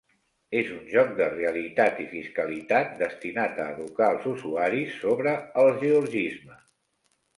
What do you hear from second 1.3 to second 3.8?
realitat i fiscalitat destinat a